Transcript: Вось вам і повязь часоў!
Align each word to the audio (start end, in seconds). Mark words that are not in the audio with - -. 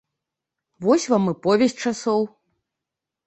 Вось 0.85 1.05
вам 1.11 1.27
і 1.33 1.35
повязь 1.45 1.77
часоў! 1.83 2.21